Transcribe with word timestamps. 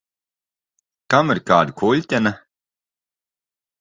Kam 1.13 1.33
ir 1.35 1.41
kāda 1.51 1.75
kuļķene? 1.83 2.33